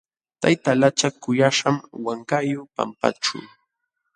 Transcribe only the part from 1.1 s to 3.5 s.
kuyaśhqam wankayuq pampaćhu.